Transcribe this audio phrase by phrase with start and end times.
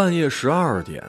[0.00, 1.04] 半夜十二点，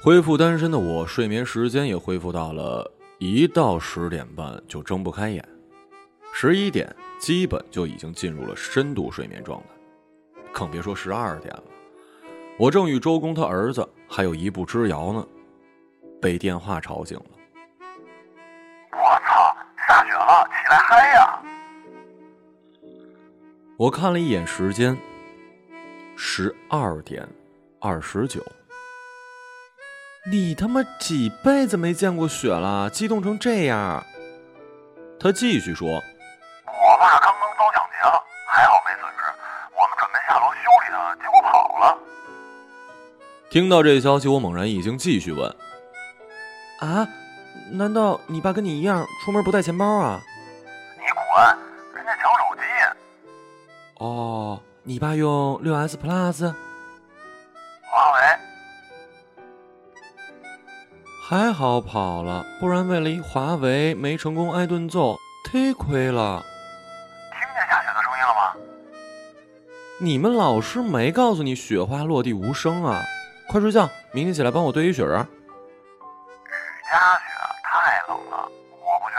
[0.00, 5.46] 恢复单身的我，睡眠时间也恢复到了一到十点半就睁不开眼，
[6.32, 9.66] 十一点基本就已经进入了深度睡眠状态，
[10.52, 11.64] 更别说十二点了。
[12.58, 15.28] 我正与周公他儿子还有一步之遥呢，
[16.18, 17.24] 被电话吵醒了。
[18.90, 18.98] 我
[19.28, 19.54] 操！
[19.86, 21.42] 下雪了，起来嗨呀！
[23.76, 24.96] 我看了一眼时间，
[26.16, 27.28] 十二点。
[27.86, 28.44] 二十九，
[30.28, 34.04] 你他妈几辈子没见过雪了，激动成这样。
[35.20, 35.86] 他继续说
[36.66, 39.22] ：“我爸刚刚遭抢劫了，还好没损失。
[39.70, 41.96] 我们准备下楼修理他，结果跑了。”
[43.50, 45.48] 听到这消息，我猛然一惊，继续问
[46.82, 47.06] ：“啊，
[47.70, 50.20] 难道你爸跟你一样出门不带钱包啊？”
[50.98, 51.94] 你滚！
[51.94, 52.62] 人家抢手机。
[53.98, 56.52] 哦，你爸用六 S Plus。
[61.28, 65.18] 还好跑了，不然为了一华为没成功挨顿揍，
[65.50, 66.40] 忒亏了。
[67.32, 68.54] 听见下雪的声音了吗？
[69.98, 73.02] 你们老师没告诉你雪花落地无声啊？
[73.48, 75.20] 快睡觉，明天起来帮我堆一雪人。
[75.20, 75.26] 雨
[76.92, 77.24] 夹雪
[77.64, 79.16] 太冷了，我不去。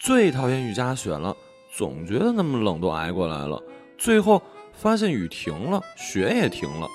[0.00, 1.32] 最讨厌雨夹雪了，
[1.72, 3.62] 总觉得那么冷都挨过来了，
[3.96, 6.88] 最后发现雨停了，雪也停了。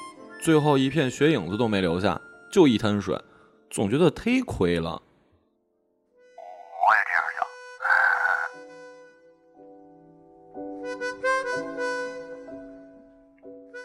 [0.44, 2.20] 最后一片雪影子都没留下，
[2.52, 3.18] 就一滩水，
[3.70, 5.02] 总觉得忒亏了。
[6.84, 7.48] 我也这样想。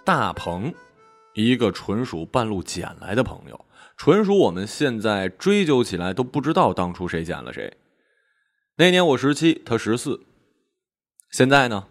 [0.04, 0.74] 大鹏，
[1.34, 3.64] 一个纯属半路捡来的朋友，
[3.96, 7.76] 纯属我们现在追究起来都不知道当初谁捡了谁。
[8.76, 10.20] 那年我十七，他十四。
[11.30, 11.86] 现在呢，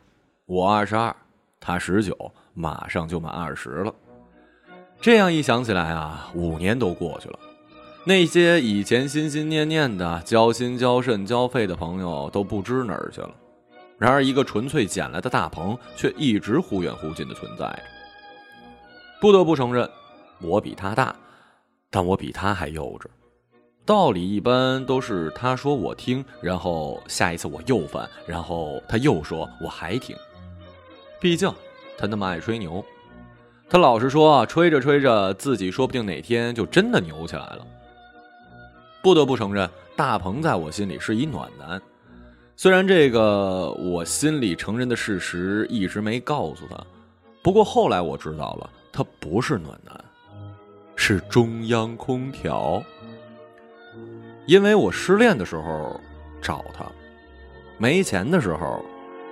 [0.46, 1.16] 我二十二，
[1.60, 3.94] 他十九，马上就满二十了。
[5.00, 7.40] 这样一想起来啊，五年都过去了，
[8.04, 13.30] 那些以前心心念念的、交心交肾交肺的朋友都不知哪儿去了。
[14.00, 17.84] 然而，一个纯粹捡来的大鹏却一直忽远忽近的存在着。
[19.22, 19.88] 不得不承认，
[20.42, 21.16] 我比他大，
[21.92, 23.06] 但我比他还幼稚。
[23.86, 30.16] 道理一般都是他说我听，然后下一次我又犯，然后他又说我还听。
[31.20, 31.54] 毕竟
[32.00, 32.84] 他那么爱吹牛。
[33.70, 37.68] 他老是说，吹着吹着，自己说不定哪天就真的牛起来了。
[39.02, 41.82] 不得不承认，大鹏在我心里是一暖男。
[42.56, 46.78] 虽然这个我心里承认的事实一直没告诉他，
[47.42, 50.00] 不过后来我知道了，他不是暖男，
[50.96, 52.84] 是中央空调。
[54.46, 56.00] 因为我失恋的时候
[56.40, 56.86] 找他，
[57.80, 58.86] 没钱的时候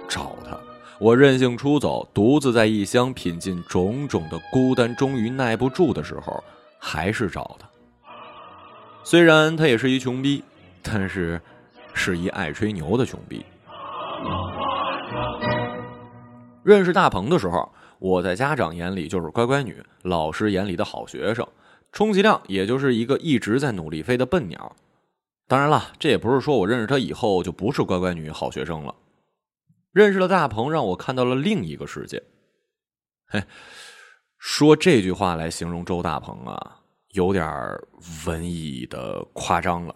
[0.08, 0.58] 找他。
[0.98, 6.44] 我任性出走，独自在异乡品尽种种的孤单，终于耐不住的时候，
[6.80, 7.69] 还是找他。
[9.10, 10.44] 虽然他也是一穷逼，
[10.84, 11.42] 但是
[11.96, 13.44] 是一爱吹牛的穷逼。
[16.62, 21.48] 认识大鹏的时候，我在家长眼里就是乖乖女，老师眼里的好学生，
[21.92, 24.76] 充其量也就是一个一直在努力飞的笨鸟。
[25.48, 28.94] 当然了，这也不是说我认识他以后就不是乖乖女、好学生了。
[29.92, 32.22] 认识了大鹏，让我看到了另一个世界。
[33.26, 33.42] 嘿，
[34.38, 36.79] 说这句话来形容周大鹏啊，
[37.14, 37.46] 有点
[38.26, 39.96] 文艺的夸张了。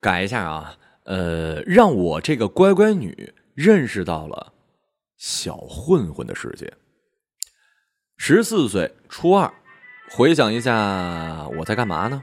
[0.00, 4.52] 改一下啊，呃，让我这个乖乖女认识到了
[5.16, 6.72] 小混混的世界。
[8.16, 9.52] 十四岁，初二，
[10.10, 12.22] 回想一下我在干嘛呢？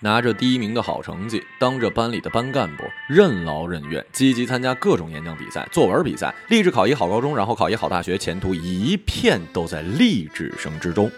[0.00, 11.10] 拿着第一名的好成绩，当着班里的班干部，任劳任怨，积极参加各种演讲比赛、作文比赛，立志考一好高中，然后考一好大学，前途一片都在励志声之中。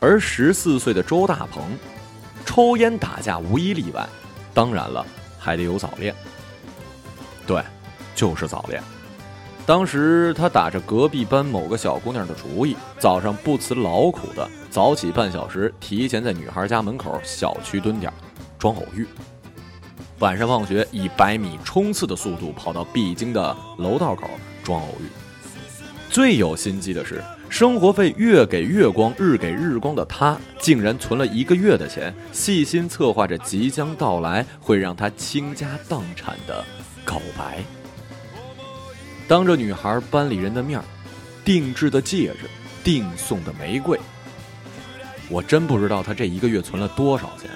[0.00, 1.62] 而十四岁的周大鹏，
[2.46, 4.08] 抽烟打架无一例外，
[4.54, 5.04] 当然了，
[5.38, 6.14] 还得有早恋。
[7.46, 7.62] 对，
[8.14, 8.82] 就是早恋。
[9.66, 18.10] 当时他打着隔壁班某个小姑娘的主意，早上不辞劳苦的早起半小时，提前在女孩家门口小区蹲点，
[18.58, 19.04] 装偶遇；
[20.20, 24.30] 晚上放学以百米冲刺的速度跑到必经的楼道口
[24.64, 25.04] 装偶遇。
[26.08, 36.64] 最有心机的是，生活费月给月光，日给日光的他，竟然存了一个月的钱，细心策划着即将到来会让他倾家荡产的
[37.04, 37.62] 告白。
[39.26, 40.80] 当着女孩班里人的面
[41.44, 42.48] 定制的戒指，
[42.84, 43.98] 定送的玫瑰，
[45.28, 47.50] 我真不知道他这一个月存了多少钱。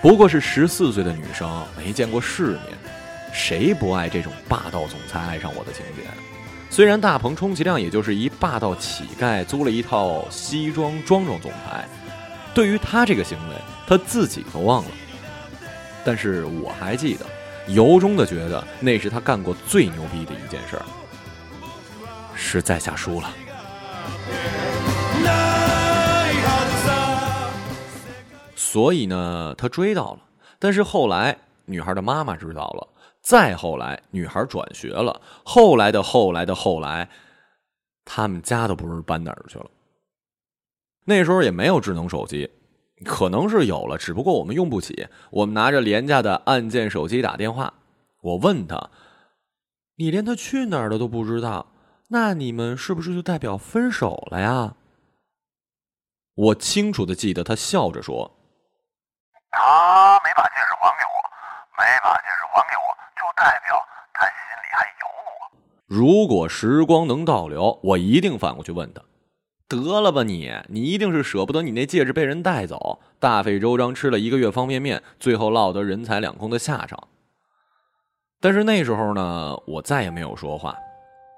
[0.00, 2.62] 不过是十四岁的女生，没见过世面，
[3.34, 6.02] 谁不爱这种霸道总裁爱上我的情节？
[6.70, 11.88] 虽然大鹏充其量也就是一霸道乞丐，租了一套西装装装总裁，
[12.54, 13.54] 对于他这个行为，
[13.86, 14.90] 他自己都忘了。
[16.04, 17.26] 但是我还记得，
[17.66, 20.82] 由衷的觉得那是他干过最牛逼的一件事儿。
[22.34, 23.28] 是在下输了。
[28.54, 30.20] 所以呢，他追到了，
[30.58, 32.86] 但是后来女孩的妈妈知道了，
[33.28, 37.10] 再后来女孩转学了，后来的后来的后来，
[38.06, 39.70] 他们家都不知道搬哪儿去了。
[41.04, 42.50] 那时候也没有智能手机，
[43.04, 45.06] 可能是有了，只不过我们用不起。
[45.30, 47.74] 我们拿着廉价的按键手机打电话，
[48.22, 48.88] 我问他
[49.96, 51.66] ：“你连他去哪儿了都不知道，
[52.08, 54.74] 那你们是不是就代表分手了呀？”
[56.34, 58.34] 我清楚的记得他笑着说。
[59.50, 61.12] 他没把戒指还给我，
[61.76, 63.74] 没把戒指还给我，就代表
[64.12, 65.28] 他心里还有我。
[65.88, 69.02] 如果时光能倒流，我一定反过去问他：
[69.66, 77.08] 得了吧你，你一定是舍不得你那戒指被人带走，大费周章吃了一个月方便面，最后落得人财两空的下场。
[78.38, 80.76] 但是那时候呢，我再也没有说话。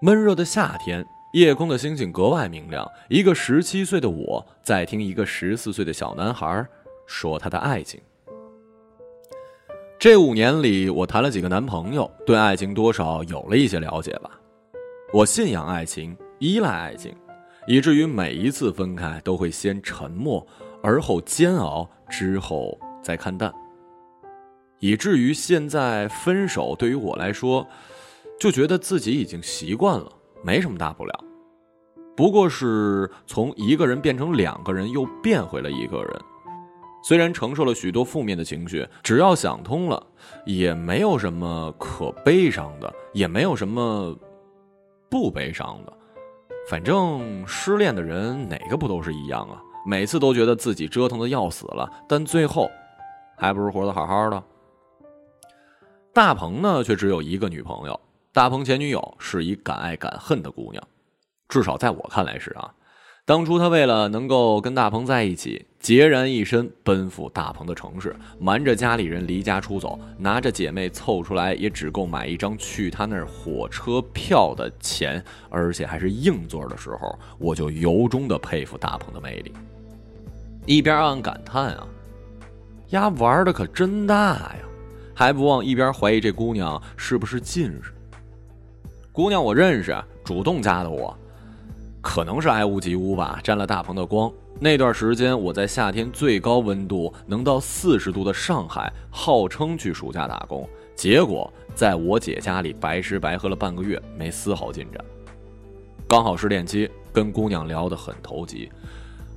[0.02, 2.90] 闷热的夏天，夜空的星星格外明亮。
[3.08, 6.66] 一个十七岁的我在听一个十四岁的小男孩。
[7.06, 8.00] 说他的爱情。
[9.98, 14.39] 这五年里，我谈了几个男朋友，对爱情多少有了一些了解吧。
[15.12, 17.12] 我信仰爱情，依赖爱情，
[17.66, 20.46] 以至于每一次分开都会先沉默，
[20.84, 23.52] 而后煎熬，之后再看淡。
[24.78, 27.66] 以至于现在分手对于我来说，
[28.38, 30.12] 就觉得自己已经习惯了，
[30.44, 31.24] 没什么大不了，
[32.16, 36.20] 不过是从一个人变成两个人，又变回了一个人。
[37.02, 40.06] 虽然承受了许多负面的情绪，只要想通了，
[40.46, 44.16] 也没有什么可悲伤的，也没有什么
[45.10, 45.92] 不悲伤的。
[46.68, 49.60] 反正失恋的人哪个不都是一样啊？
[49.84, 52.70] 每次都觉得自己折腾的要死了，但最后
[53.36, 54.42] 还不是活得好好的。
[56.12, 57.98] 大鹏呢，却只有一个女朋友。
[58.32, 60.82] 大鹏前女友是一敢爱敢恨的姑娘，
[61.48, 62.72] 至少在我看来是啊。
[63.30, 79.52] 当初他为了能够跟大鹏在一起，孑然一身奔赴大鹏的城市，瞒着家里人离家出走，拿着姐妹凑出来也只够买一张去他那儿火车票的钱，而且还是硬座的时候，我就由衷的佩服大鹏的魅力。
[80.66, 81.86] 一边暗暗感叹啊，
[82.88, 84.58] 丫玩的可真大呀，
[85.14, 87.94] 还不忘一边怀疑这姑娘是不是近视。
[89.12, 91.16] 姑娘我认识，主动加的我。
[92.00, 94.32] 可能是爱屋及乌吧，沾了大鹏的光。
[94.58, 105.02] 那段时间，我在夏天最高温度能到四十度的上海，号称去暑假打工，结果在我姐家里白吃白喝了半个月，没丝毫进展。
[106.06, 108.70] 刚好是恋期，跟姑娘聊得很投机。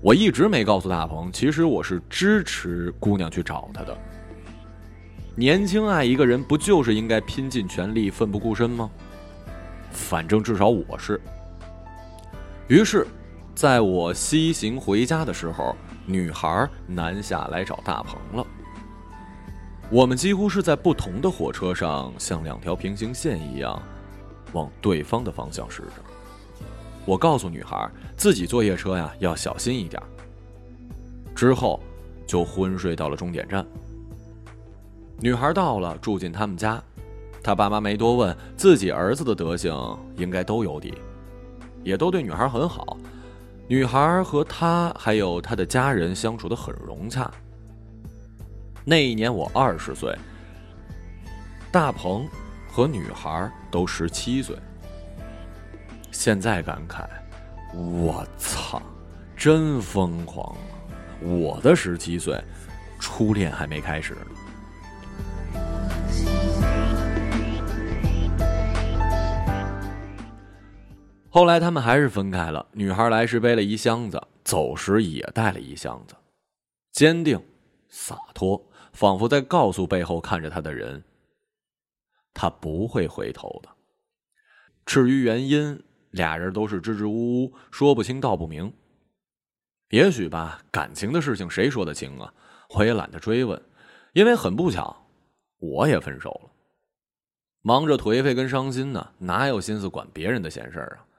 [0.01, 3.98] 我一直没告诉大鹏，其实我是支持姑娘去找他的。
[5.36, 8.89] 年轻爱一个人，不就是应该拼尽全力、奋不顾身吗？
[9.92, 11.19] 反正至少我是。
[12.74, 13.06] 于是，
[13.54, 15.76] 在我西行回家的时候，
[16.07, 18.47] 女孩南下来找大鹏了。
[19.92, 23.80] 我们几乎是在不同的火车上，像两条平行线一样，
[24.54, 26.02] 往对方的方向驶着。
[27.06, 30.02] 我告诉女孩，自己坐夜车呀要小心一点。
[31.36, 31.80] 之后，
[32.26, 33.64] 就昏睡到了终点站。
[35.19, 36.83] 女孩到了，住进他们家，
[37.44, 40.92] 他爸妈没多问，自己儿子的德行应该都有底。
[41.83, 42.97] 也都对女孩很好，
[43.68, 47.30] 女孩和他还有他的家人相处的很融洽。
[48.85, 50.18] 那一年我二十岁，
[51.71, 52.28] 大鹏
[52.69, 54.56] 和女孩都十七岁。
[56.11, 57.06] 现在感慨，
[57.73, 58.81] 我操，
[59.35, 60.56] 真疯狂！
[61.21, 62.40] 我的十七岁，
[62.99, 64.19] 初恋还没开始呢。
[71.33, 72.63] 后来他们还是分开了。
[72.73, 76.16] 女孩来时背了一箱子，走时也带了一箱子，
[76.92, 77.44] 坚定、
[77.90, 81.04] 洒脱，仿佛在告诉背后看着他的人：
[82.35, 83.69] 他不会回头的。
[84.85, 88.71] 至于原因，俩人都是支支吾吾，说不清道不明。
[89.90, 92.31] 也许吧，感情的事情谁说得清啊？
[92.75, 93.59] 我也懒得追问，
[94.11, 95.07] 因为很不巧，
[95.57, 96.52] 我也分手了。
[97.63, 101.09] 忙着颓废跟伤心呢，哪有心思管别人的闲事儿啊？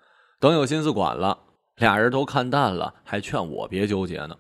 [0.40, 1.38] 等有心思管了，
[1.76, 4.36] 俩人都看淡了，还劝我别纠结呢。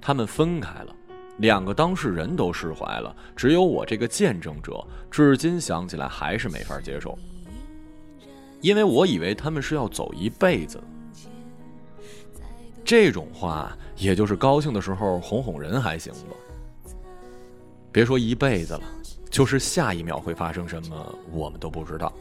[0.00, 0.94] 他们分开了，
[1.38, 7.18] 两个当事人都释怀了，只有我这个见证者，至今想起来还是没法接受。
[8.60, 10.80] 因为我以为他们是要走一辈子。
[12.82, 16.36] 这种话，也就是高兴的时候哄哄人还行吧。
[17.90, 18.82] 别说一辈子了，
[19.34, 22.12] 就是下一秒会发生什么，我们都不知道。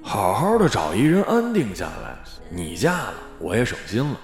[0.00, 2.16] 好好的找一人安定下来，
[2.48, 4.16] 你嫁了，我也省心了。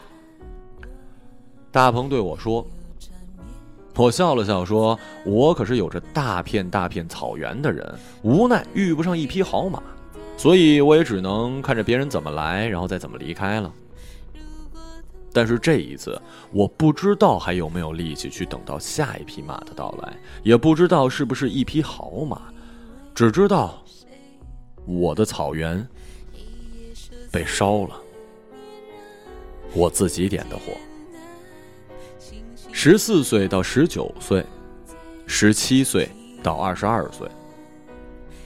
[1.73, 2.65] 大鹏对我说
[3.97, 7.93] ：“我笑了笑，说我可是有着大片大片草原的人，
[8.23, 9.83] 无奈遇不上一匹好马。”
[10.39, 13.73] 所以我也只能看着别人怎么来，然后再怎么离开了。
[15.37, 16.19] 但是这一次，
[16.51, 22.41] 我不知道还有没有力气去等到下一匹马的到来，也不知道是不是一匹好马，
[23.15, 23.85] 只知道
[24.87, 25.87] 我的草原
[27.31, 28.01] 被烧了，
[29.75, 30.73] 我自己点的火。
[32.73, 34.43] 十四岁到十九岁，
[35.27, 36.09] 十七岁
[36.43, 37.29] 到二十二岁。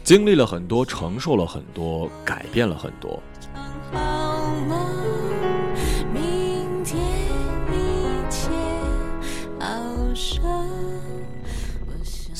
[0.03, 3.23] 经历了很多，承受了很多，改变了很多。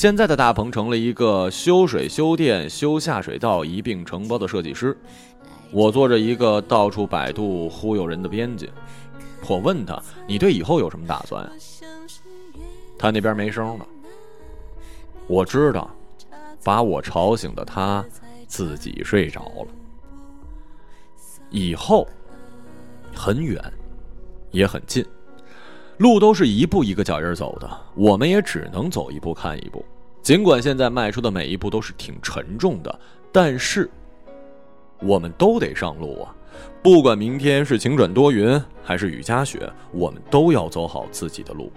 [0.01, 4.97] 现在的大鹏成了一个修水、修电、修下水道一并承包的设计师，
[5.71, 8.71] 我做着一个到处百度忽悠人的编辑。
[9.47, 11.47] 我问他：“你对以后有什么打算？”
[12.99, 13.87] 他那边没声了。
[15.27, 15.91] 我知道。
[16.65, 18.03] 把我吵醒的他，
[18.47, 19.69] 自己睡着了。
[21.51, 22.09] 以后
[23.15, 23.63] 很远，
[24.51, 25.05] 也很近，
[26.01, 29.85] 路都是一步一个脚印走的，我们也只能走一步看一步。
[30.23, 33.89] 尽管现在迈出的每一步都是挺沉重的，但是
[35.01, 36.35] 我们都得上路啊！
[36.83, 41.71] 不管明天是晴转多云还是雨夹雪，我们都要走好自己的路。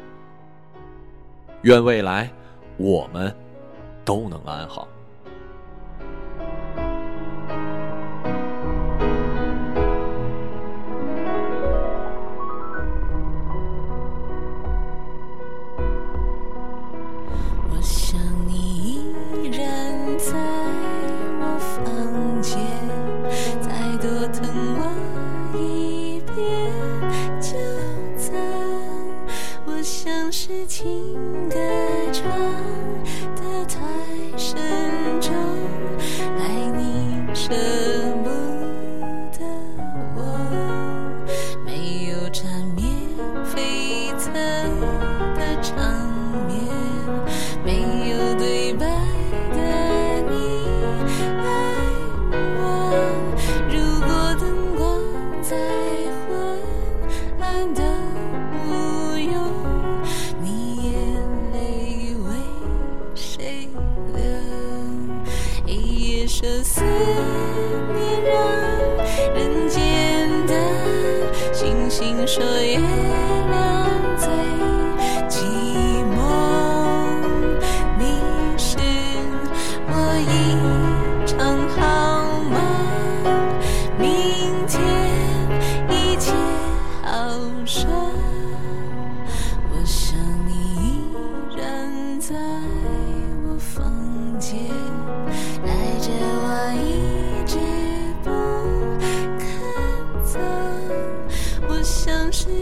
[1.63, 2.31] 愿未来
[2.77, 3.33] 我们。
[4.05, 4.85] 都能安好。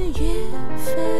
[0.10, 0.34] 也
[0.78, 1.11] 飞